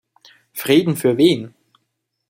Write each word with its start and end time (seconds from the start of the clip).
Frieden 0.53 0.95
für 0.95 1.15
wen? 1.19 1.53